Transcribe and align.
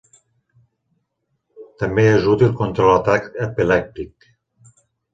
També 1.83 2.07
és 2.15 2.27
útil 2.33 2.57
contra 2.65 2.91
l'atac 2.91 3.31
epilèptic. 3.49 4.31